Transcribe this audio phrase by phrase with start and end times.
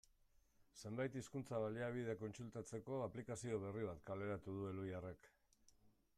[0.83, 5.33] Zenbait hizkuntza-baliabide kontsultatzeko aplikazio berri bat kaleratu du Elhuyarrek.